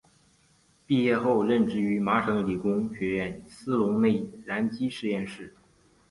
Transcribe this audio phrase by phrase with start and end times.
[0.87, 5.55] 毕业后任职于麻省理工学院斯龙内燃机实验室。